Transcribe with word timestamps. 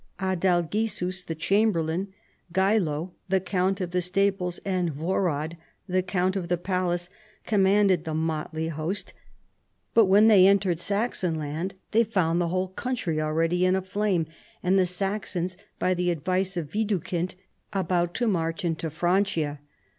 Adalgisus 0.19 1.23
the 1.23 1.35
chamberlain, 1.35 2.11
Geilo 2.51 3.11
the 3.29 3.39
count 3.39 3.79
of 3.81 3.91
the 3.91 4.01
stables, 4.01 4.59
and 4.65 4.93
Worad 4.95 5.57
the 5.87 6.01
count 6.01 6.35
of 6.35 6.47
the 6.47 6.57
palace, 6.57 7.11
commanded 7.45 8.03
the 8.03 8.15
motley 8.15 8.69
host; 8.69 9.13
but 9.93 10.05
when 10.05 10.27
they 10.27 10.45
152 10.45 10.65
CHARLEMAGNE. 10.65 10.71
entered 10.71 10.83
Saxon 10.83 11.35
land 11.37 11.73
they 11.91 12.03
found 12.03 12.41
the 12.41 12.47
whole 12.47 12.69
country 12.69 13.17
alread}' 13.17 13.53
in 13.61 13.75
a 13.75 13.81
flame, 13.83 14.25
and 14.63 14.79
the 14.79 14.87
Saxons, 14.87 15.55
by 15.77 15.93
the 15.93 16.09
advice 16.09 16.57
of 16.57 16.71
Widukind, 16.71 17.35
about 17.71 18.15
to 18.15 18.27
march 18.27 18.65
into 18.65 18.89
Francia. 18.89 19.59